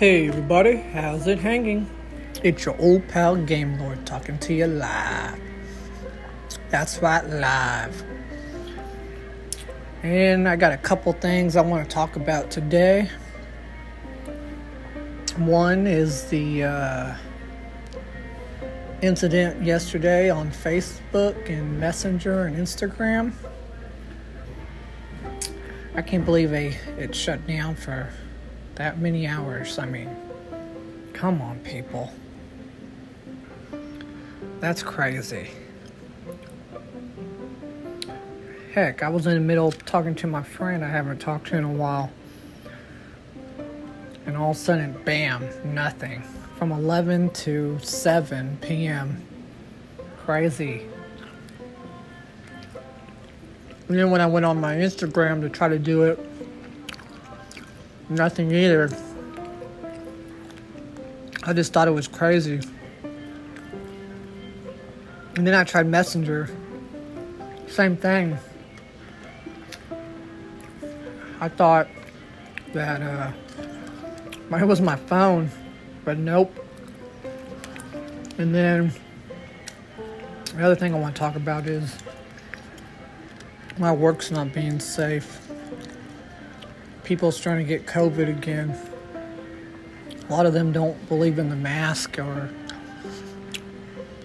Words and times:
Hey 0.00 0.28
everybody, 0.28 0.76
how's 0.76 1.26
it 1.26 1.40
hanging? 1.40 1.86
It's 2.42 2.64
your 2.64 2.74
old 2.80 3.06
pal 3.08 3.36
Game 3.36 3.78
Lord 3.78 4.06
talking 4.06 4.38
to 4.38 4.54
you 4.54 4.66
live. 4.66 5.38
That's 6.70 7.02
right, 7.02 7.22
live. 7.28 8.02
And 10.02 10.48
I 10.48 10.56
got 10.56 10.72
a 10.72 10.78
couple 10.78 11.12
things 11.12 11.54
I 11.54 11.60
want 11.60 11.86
to 11.86 11.94
talk 11.94 12.16
about 12.16 12.50
today. 12.50 13.10
One 15.36 15.86
is 15.86 16.24
the 16.30 16.64
uh, 16.64 17.14
incident 19.02 19.62
yesterday 19.62 20.30
on 20.30 20.50
Facebook 20.50 21.50
and 21.50 21.78
Messenger 21.78 22.46
and 22.46 22.56
Instagram. 22.56 23.34
I 25.94 26.00
can't 26.00 26.24
believe 26.24 26.48
they 26.52 26.78
it 26.96 27.14
shut 27.14 27.46
down 27.46 27.74
for 27.74 28.10
that 28.80 28.98
many 28.98 29.26
hours. 29.26 29.78
I 29.78 29.84
mean, 29.84 30.08
come 31.12 31.42
on, 31.42 31.58
people. 31.58 32.10
That's 34.60 34.82
crazy. 34.82 35.50
Heck, 38.72 39.02
I 39.02 39.10
was 39.10 39.26
in 39.26 39.34
the 39.34 39.40
middle 39.40 39.68
of 39.68 39.84
talking 39.84 40.14
to 40.14 40.26
my 40.26 40.42
friend 40.42 40.82
I 40.82 40.88
haven't 40.88 41.18
talked 41.18 41.48
to 41.48 41.58
in 41.58 41.64
a 41.64 41.70
while. 41.70 42.10
And 44.24 44.34
all 44.34 44.52
of 44.52 44.56
a 44.56 44.58
sudden, 44.58 44.98
bam, 45.04 45.46
nothing. 45.74 46.22
From 46.56 46.72
11 46.72 47.30
to 47.30 47.78
7 47.80 48.56
p.m. 48.62 49.22
Crazy. 50.24 50.86
And 53.88 53.98
then 53.98 54.10
when 54.10 54.22
I 54.22 54.26
went 54.26 54.46
on 54.46 54.58
my 54.58 54.76
Instagram 54.76 55.42
to 55.42 55.50
try 55.50 55.68
to 55.68 55.78
do 55.78 56.04
it, 56.04 56.18
nothing 58.10 58.52
either. 58.52 58.90
I 61.44 61.52
just 61.52 61.72
thought 61.72 61.88
it 61.88 61.92
was 61.92 62.08
crazy. 62.08 62.60
And 65.36 65.46
then 65.46 65.54
I 65.54 65.64
tried 65.64 65.86
Messenger. 65.86 66.50
Same 67.68 67.96
thing. 67.96 68.36
I 71.40 71.48
thought 71.48 71.88
that 72.74 73.00
uh, 73.00 73.32
it 74.58 74.66
was 74.66 74.80
my 74.80 74.96
phone, 74.96 75.50
but 76.04 76.18
nope. 76.18 76.54
And 78.36 78.54
then 78.54 78.92
the 80.54 80.64
other 80.64 80.74
thing 80.74 80.94
I 80.94 80.98
want 80.98 81.14
to 81.14 81.18
talk 81.18 81.36
about 81.36 81.66
is 81.66 81.96
my 83.78 83.92
work's 83.92 84.30
not 84.30 84.52
being 84.52 84.78
safe 84.80 85.49
people's 87.10 87.40
trying 87.40 87.58
to 87.58 87.64
get 87.64 87.86
COVID 87.86 88.28
again. 88.28 88.72
A 90.28 90.32
lot 90.32 90.46
of 90.46 90.52
them 90.52 90.70
don't 90.70 91.08
believe 91.08 91.40
in 91.40 91.48
the 91.48 91.56
mask, 91.56 92.20
or 92.20 92.48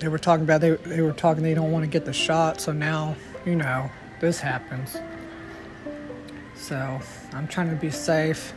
they 0.00 0.08
were 0.08 0.18
talking 0.18 0.42
about 0.42 0.60
they 0.60 0.70
they 0.70 1.00
were 1.00 1.12
talking 1.12 1.44
they 1.44 1.54
don't 1.54 1.70
want 1.70 1.84
to 1.84 1.88
get 1.88 2.04
the 2.04 2.12
shot. 2.12 2.60
So 2.60 2.72
now 2.72 3.14
you 3.46 3.54
know 3.54 3.88
this 4.20 4.40
happens. 4.40 4.96
So 6.56 7.00
I'm 7.32 7.46
trying 7.46 7.70
to 7.70 7.76
be 7.76 7.88
safe. 7.88 8.52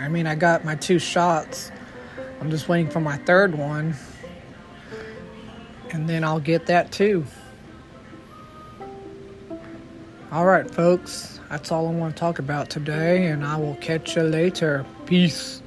I 0.00 0.08
mean, 0.08 0.26
I 0.26 0.34
got 0.34 0.64
my 0.64 0.74
two 0.74 0.98
shots. 0.98 1.70
I'm 2.40 2.50
just 2.50 2.70
waiting 2.70 2.88
for 2.90 3.00
my 3.00 3.18
third 3.18 3.54
one, 3.54 3.94
and 5.90 6.08
then 6.08 6.24
I'll 6.24 6.40
get 6.40 6.64
that 6.68 6.90
too. 6.90 7.26
All 10.30 10.46
right, 10.46 10.74
folks. 10.74 11.38
That's 11.52 11.70
all 11.70 11.86
I 11.86 11.90
want 11.90 12.16
to 12.16 12.18
talk 12.18 12.38
about 12.38 12.70
today, 12.70 13.26
and 13.26 13.44
I 13.44 13.56
will 13.56 13.74
catch 13.74 14.16
you 14.16 14.22
later. 14.22 14.86
Peace. 15.04 15.61